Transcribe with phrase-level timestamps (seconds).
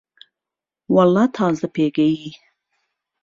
[0.93, 2.31] وهڵڵا تازه پێگهیی